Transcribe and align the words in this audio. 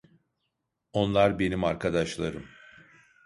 Onlar 0.93 1.39
benim 1.39 1.63
arkadaşlarım. 1.63 2.45